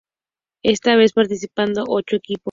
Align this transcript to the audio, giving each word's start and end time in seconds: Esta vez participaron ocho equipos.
Esta 0.63 0.95
vez 0.95 1.13
participaron 1.13 1.75
ocho 1.87 2.15
equipos. 2.15 2.39